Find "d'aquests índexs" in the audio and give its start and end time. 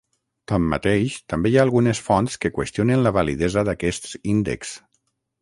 3.69-4.75